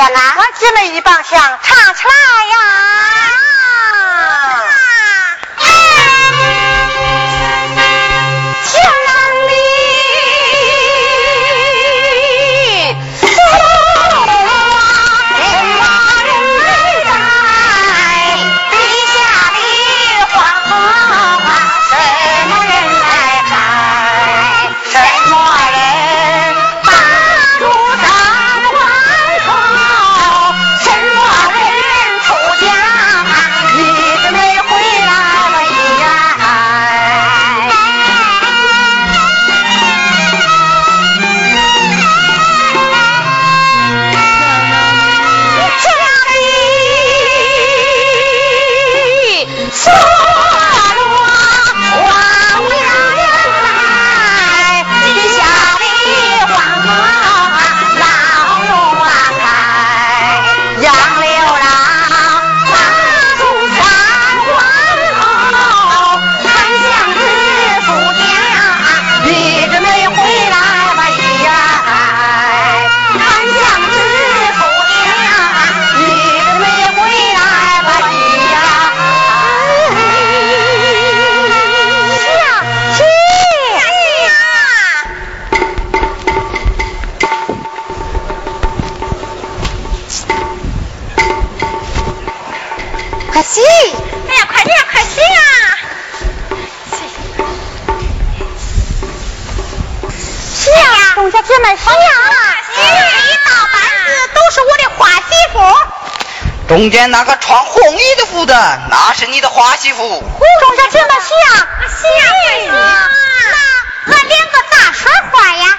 [0.00, 0.29] sana.
[106.80, 108.54] 中间那个穿红衣的服的
[108.88, 109.98] 那是你的花媳妇。
[109.98, 112.08] 中间这么下下
[112.46, 113.10] 辈啊
[114.06, 115.78] 那俺两个咋说话呀。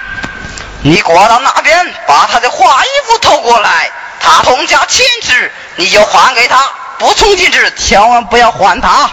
[0.84, 5.32] 你过到那边把他的花衣服偷过来他同家亲戚
[5.74, 9.10] 你就还给他不充进去千万不要还他。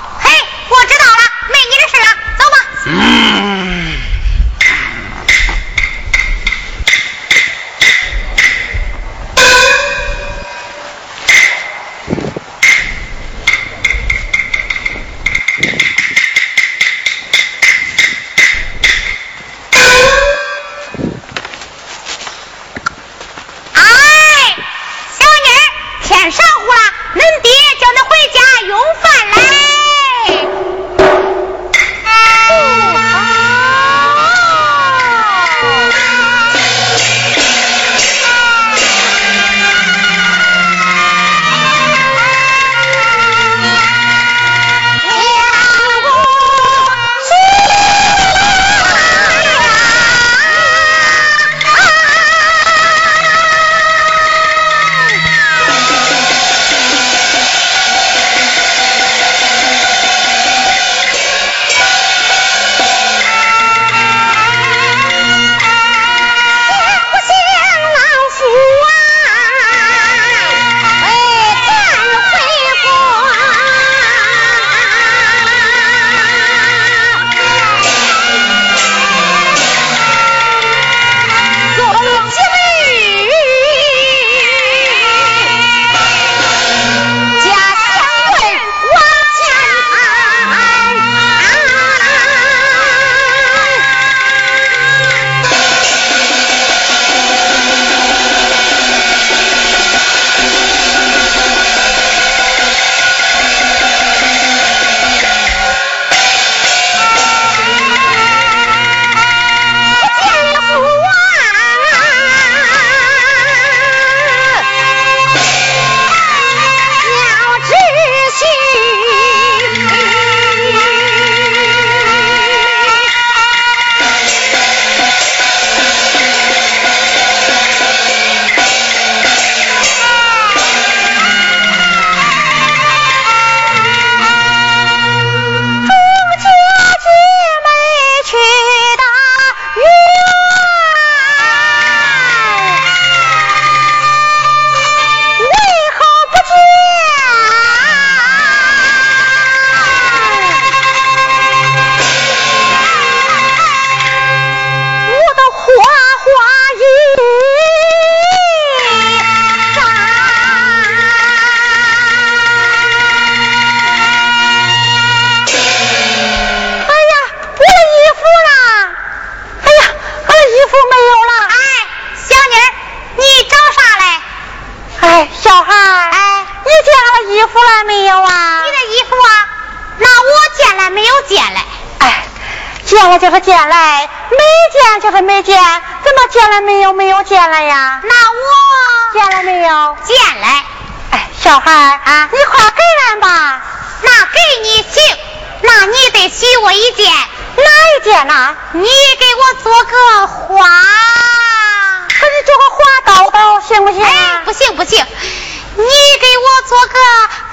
[204.69, 206.93] 行不行，你给我做个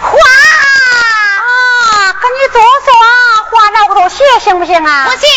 [0.01, 0.11] 花。
[1.47, 2.93] 啊，给你做做
[3.51, 5.09] 花脑头鞋行不行啊？
[5.09, 5.29] 不行，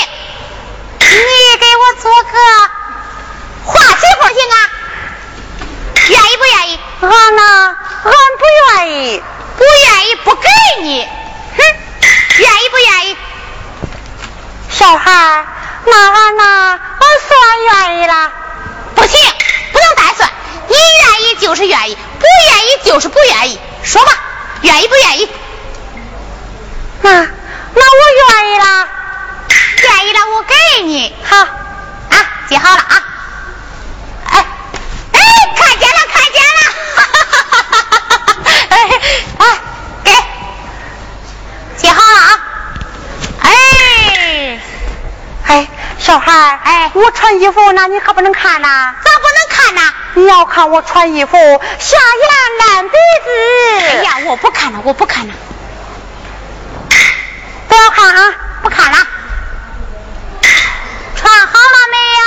[0.99, 2.29] 你给我做个
[3.63, 4.55] 花媳妇行啊？
[6.09, 6.79] 愿意不愿意？
[7.01, 9.23] 俺呢，俺不愿意。
[9.57, 10.47] 不愿意不给
[10.83, 11.05] 你，
[11.57, 11.63] 哼！
[12.37, 13.17] 愿意不愿意？
[14.69, 15.45] 小孩，
[15.85, 18.31] 那俺呢，俺算愿意了。
[18.95, 19.19] 不行，
[19.73, 20.29] 不能单算。
[20.69, 23.59] 你愿意就是愿意，不愿意就是不愿意。
[23.81, 24.11] 说吧，
[24.61, 25.27] 愿意不愿意？
[27.01, 28.01] 那那我
[28.43, 28.87] 愿意了。
[29.81, 31.15] 愿意了，我给你。
[31.27, 32.15] 好，啊，
[32.47, 33.03] 记好了啊。
[34.29, 34.45] 哎
[35.13, 35.19] 哎，
[35.55, 36.61] 看见了，看见了。
[36.95, 38.53] 哈哈哈哈哈哈！
[38.69, 38.75] 哎
[39.39, 39.59] 哎，
[40.03, 40.11] 给，
[41.77, 42.29] 记好了啊。
[43.41, 44.61] 哎
[45.47, 48.93] 哎，小孩，哎，我穿衣服，那你可不能看呐。
[49.03, 49.93] 咋不能看呐？
[50.15, 51.37] 你要看我穿衣服，
[51.79, 53.29] 下眼烂鼻子。
[53.79, 55.33] 哎呀，我不看了，我不看了。
[57.67, 58.97] 不要看啊，不看了。
[61.15, 62.25] 穿好了没有？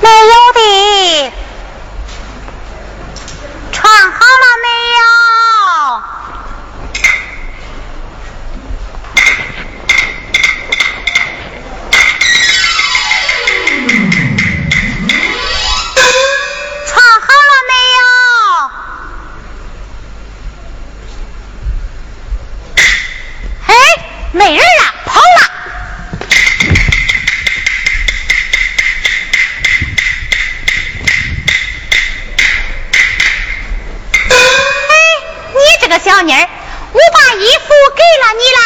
[0.00, 1.32] 没有的。
[3.72, 4.77] 穿好了没有？
[24.32, 25.24] 没人了，跑了。
[34.30, 34.94] 哎，
[35.52, 36.48] 你这个小妮儿，
[36.92, 38.60] 我把衣服给了你了，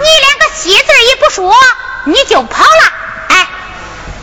[0.00, 1.54] 你连个谢字也不说，
[2.04, 2.92] 你就跑了。
[3.28, 3.46] 哎，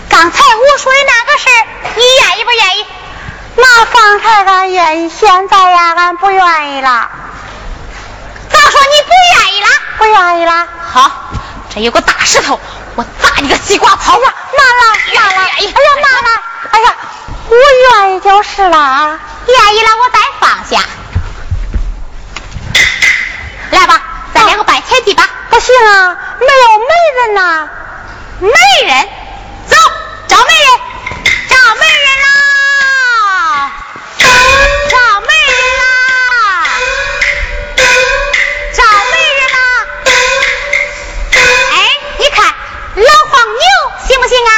[0.10, 2.86] 刚才我说的那个事儿，你愿意不愿意？
[3.56, 7.10] 那方才俺愿意，现在呀，俺不愿意了。
[10.00, 10.66] 不愿意了？
[10.82, 11.12] 好，
[11.76, 12.58] 这有个大石头，
[12.96, 14.34] 我砸你个西瓜泡啊！
[14.58, 16.96] 妈了，妈了，哎呀妈了，哎呀，
[17.50, 17.56] 我
[18.00, 19.20] 愿意就是了啊。
[19.46, 20.82] 愿意了，我再放下。
[23.72, 24.02] 来吧，
[24.34, 25.30] 咱两个拜天地吧。
[25.50, 26.86] 不行啊，没有媒
[27.18, 27.70] 人呐。
[28.40, 28.50] 媒
[28.88, 29.10] 人，
[29.68, 29.76] 走，
[30.30, 30.80] 找媒人，
[31.50, 32.29] 找媒人啦！
[44.10, 44.52] 牛行不行啊？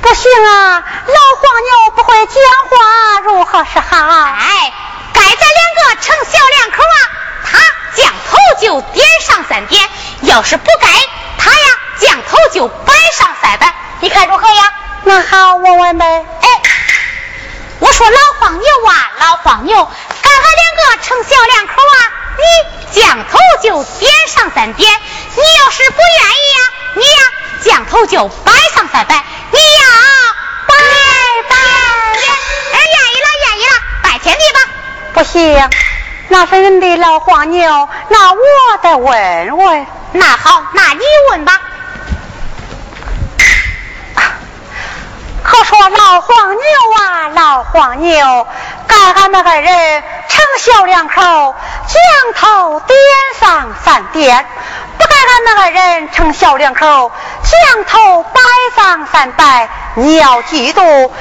[0.00, 2.36] 不行啊，老黄牛不会讲
[2.68, 3.96] 话，如何是好？
[3.98, 4.72] 哎，
[5.12, 6.96] 该咱两个成小两口啊，
[7.44, 7.58] 他
[7.96, 9.90] 降头就点上三点，
[10.22, 10.88] 要是不该，
[11.36, 11.66] 他呀
[11.98, 14.72] 降头就摆上三摆，你看如何呀？
[15.02, 16.26] 那好，问问呗。
[16.42, 16.48] 哎，
[17.80, 19.90] 我说老黄牛啊，老黄牛，
[20.22, 21.98] 该俺两个成小两口啊，
[22.40, 24.90] 你降头就点上三点，
[25.34, 26.60] 你要是不愿意呀，
[26.94, 27.08] 你呀
[27.62, 29.84] 降头就摆上三摆，你呀
[30.66, 30.74] 摆
[31.48, 31.56] 摆
[32.18, 32.32] 点，
[32.72, 33.72] 哎，愿意了，愿意了，
[34.02, 34.60] 拜天地吧。
[35.12, 35.70] 不行，
[36.28, 38.38] 那是人的老黄牛，那我
[38.82, 39.86] 得问问。
[40.12, 41.00] 那好，那你
[41.30, 41.60] 问吧。
[45.42, 46.62] 可说老黄牛
[46.96, 48.46] 啊，老黄牛，
[48.86, 50.02] 干俺们二人
[50.58, 52.98] 小两口，将头点
[53.40, 54.44] 上三点；
[54.98, 57.10] 不该俺那个人成小两口，
[57.42, 58.40] 将头摆
[58.76, 59.68] 上三摆。
[59.94, 61.12] 你要记住，点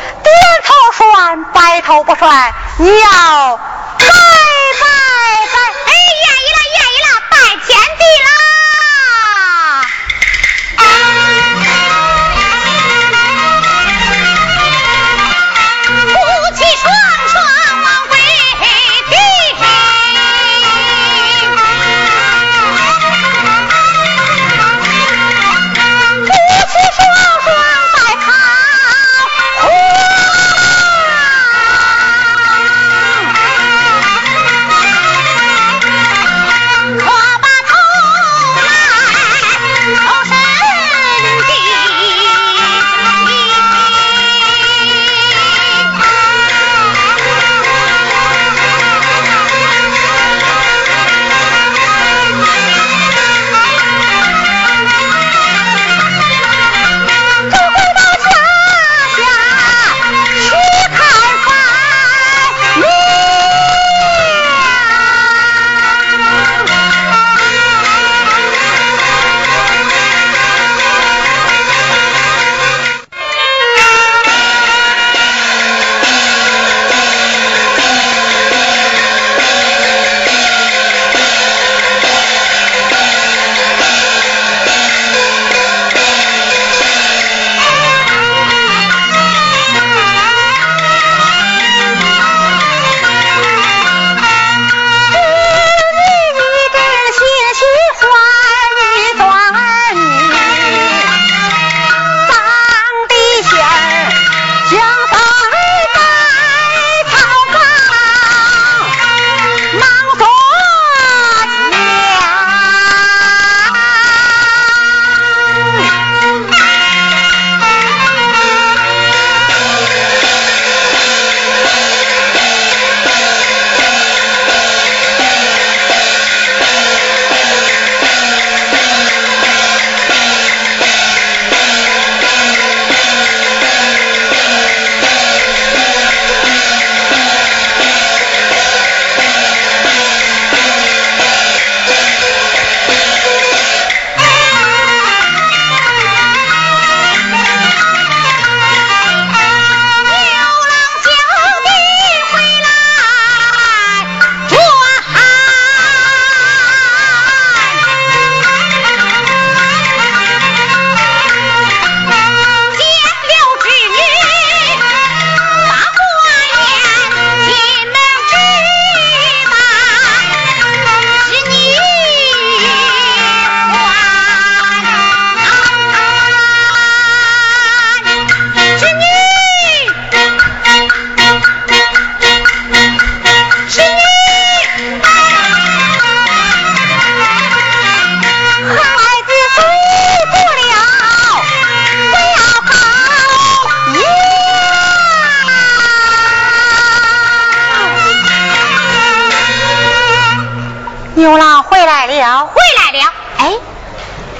[0.63, 2.53] 头算，摆头不算。
[2.77, 4.07] 你要拜拜
[4.79, 4.87] 拜。
[5.85, 5.91] 哎，
[6.25, 8.48] 愿意了，愿意了，拜天地了！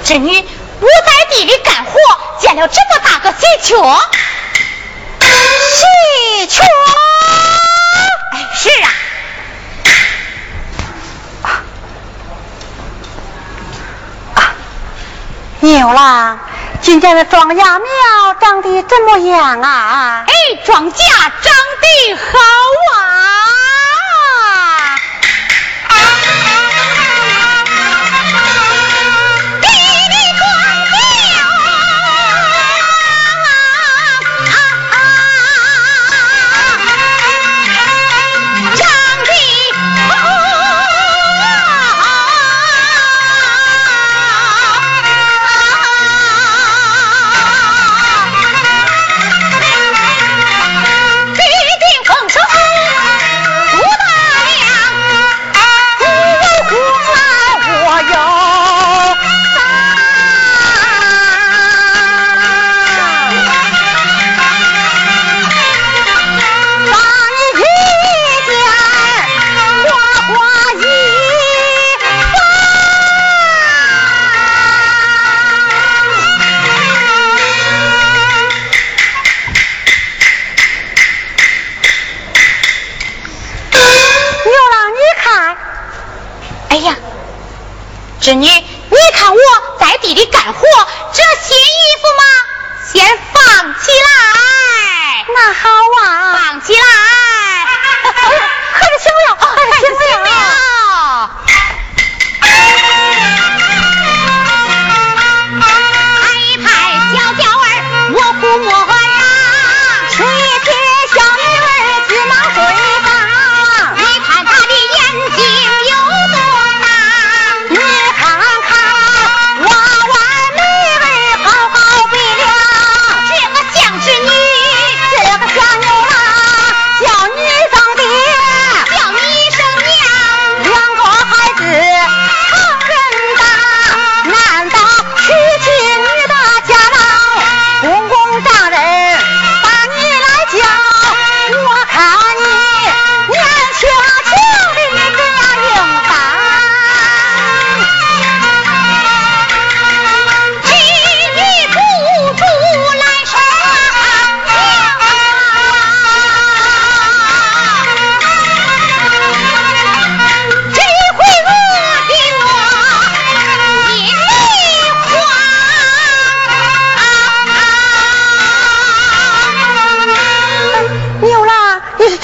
[0.09, 0.43] 织女，
[0.79, 1.91] 我在地里干活，
[2.39, 3.77] 见了这么大个喜鹊。
[5.19, 6.63] 喜鹊。
[8.31, 8.89] 哎，是啊。
[14.33, 14.55] 啊，
[15.59, 16.39] 牛郎，
[16.81, 20.25] 今天的庄稼苗长得怎么样啊？
[20.25, 20.33] 哎，
[20.65, 20.97] 庄稼
[21.43, 22.39] 长得好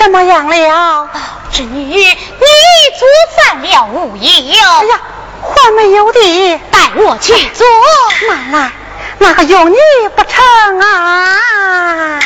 [0.06, 1.10] 怎么样了，
[1.52, 1.84] 侄女？
[1.84, 4.30] 你做饭了无有？
[4.30, 5.02] 哎呀，
[5.42, 7.66] 还没有的，带我去做。
[8.28, 8.72] 慢来，
[9.18, 9.76] 那个有你
[10.16, 12.20] 不成啊？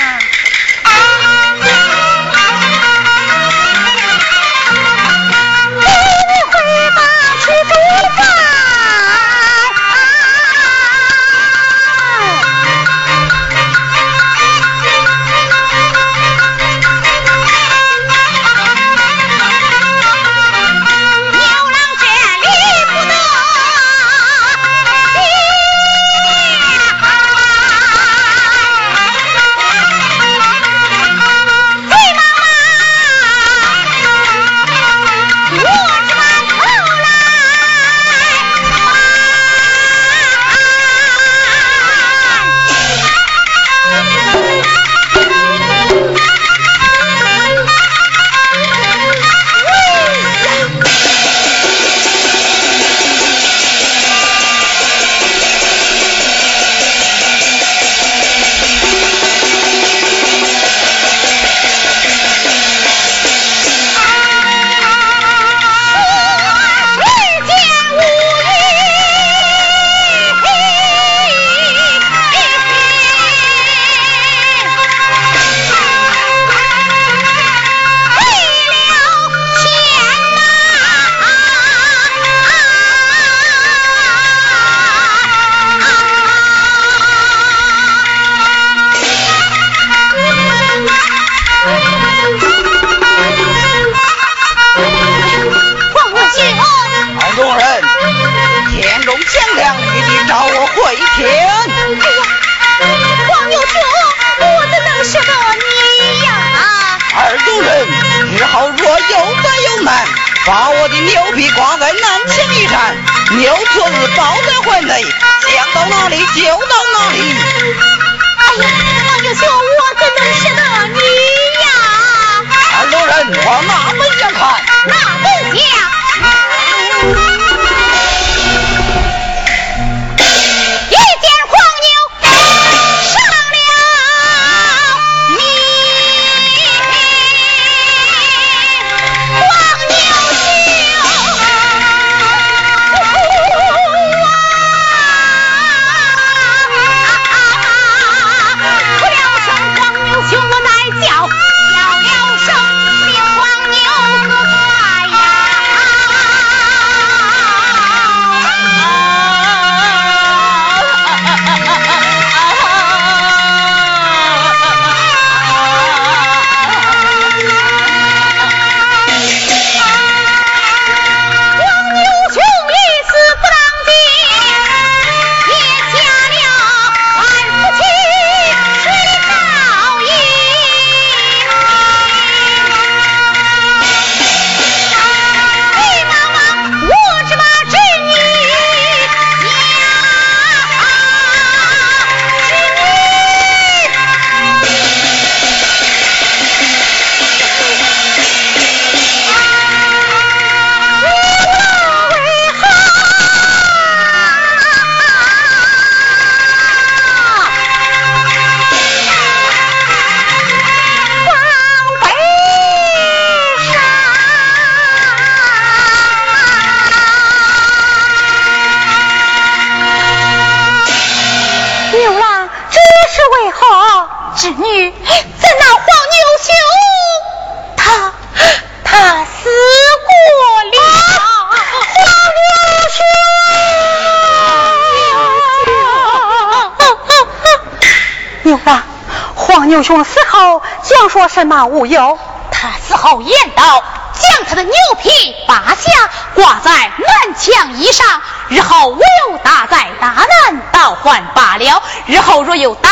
[241.40, 242.20] 什么无忧？
[242.52, 243.82] 他死后言道：
[244.12, 245.10] 将他的牛皮
[245.48, 248.22] 拔下，挂在南墙衣上。
[248.50, 252.92] 日后我有大灾大难，倒换罢了；日后若有大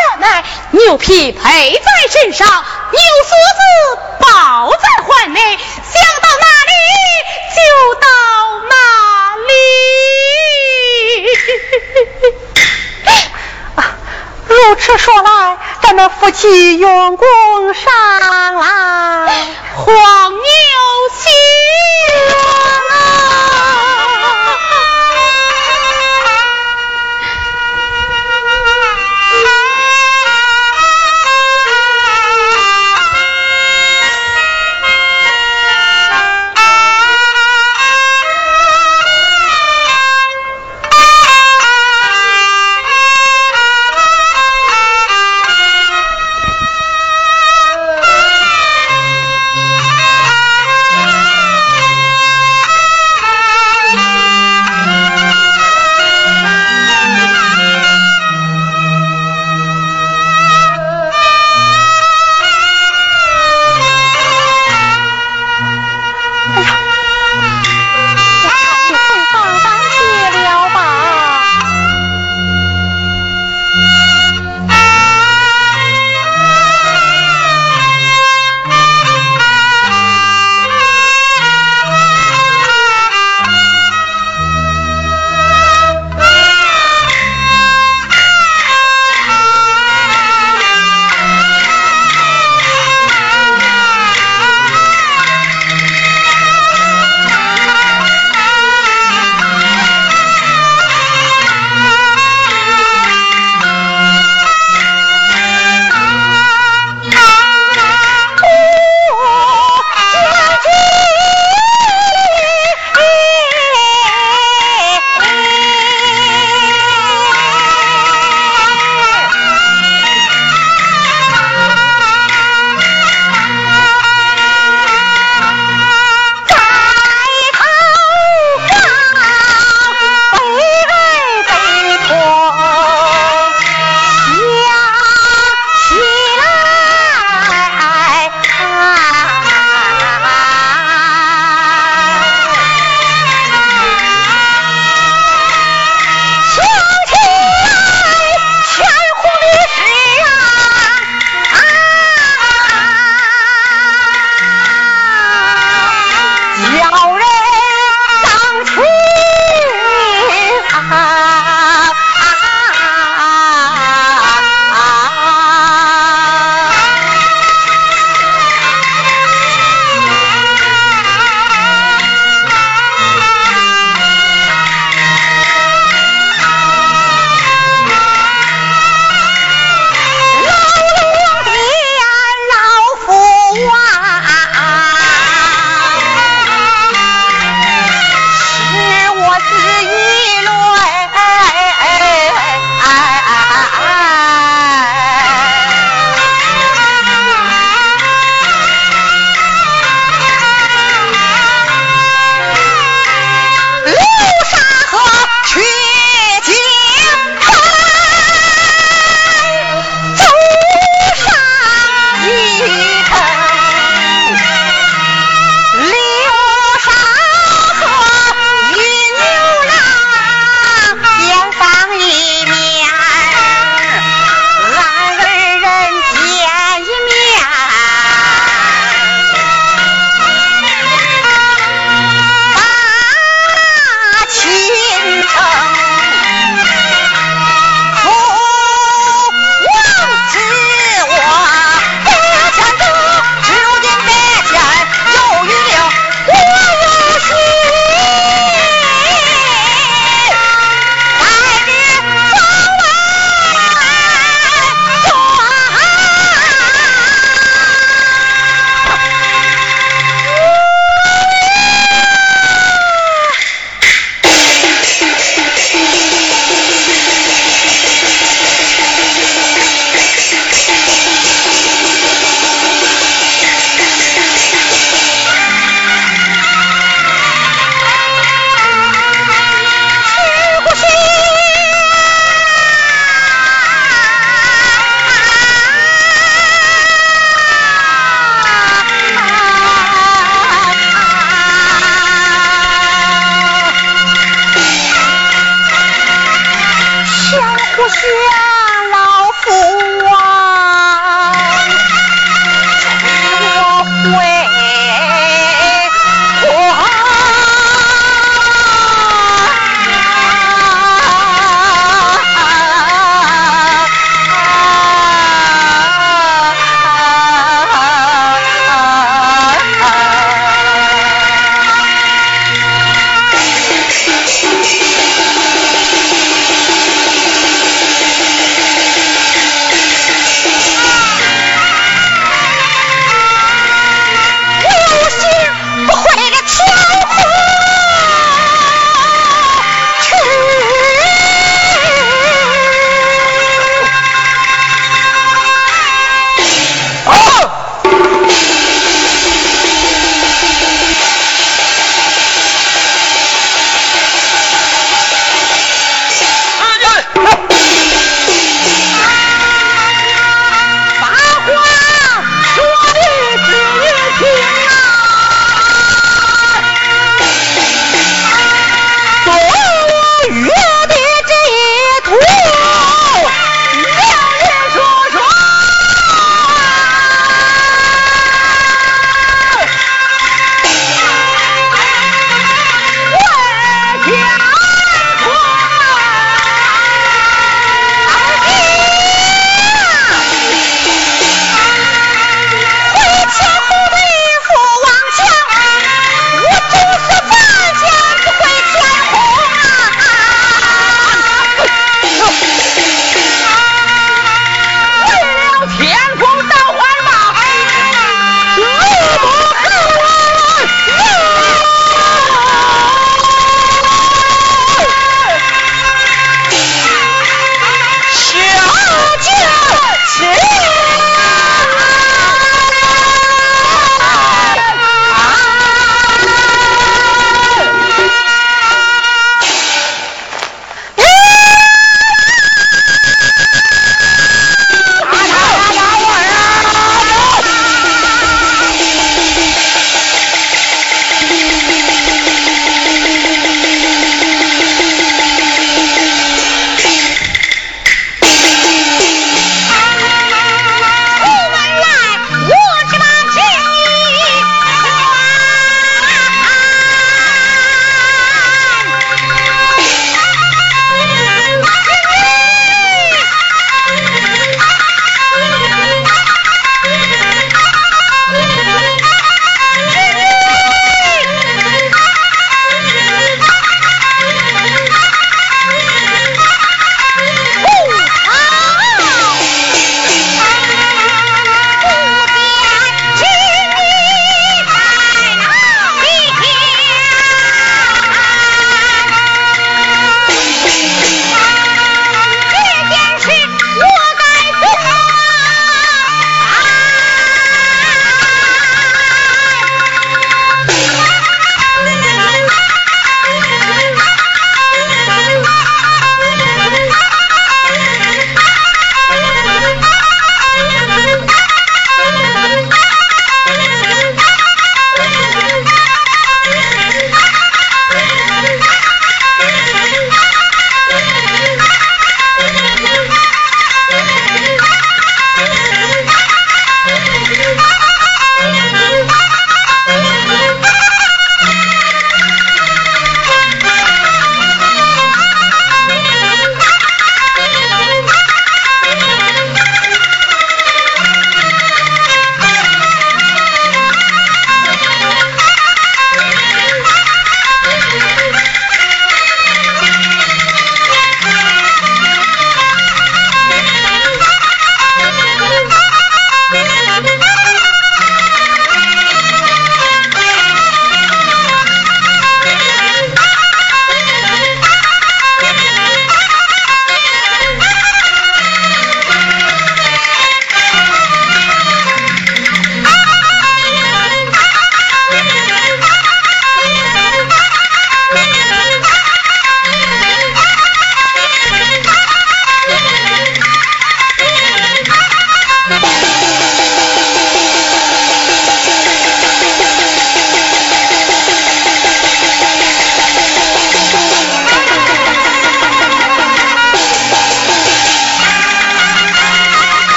[0.00, 3.60] 大难，牛皮配在身上，牛锁子
[4.18, 6.72] 抱在怀内，想到哪里
[7.54, 7.60] 就
[8.00, 8.08] 到
[8.68, 8.74] 哪
[9.46, 9.52] 里。
[13.76, 13.80] 啊，
[14.48, 15.56] 如此说来。
[15.80, 17.26] 咱们夫妻用功
[17.72, 18.87] 上来，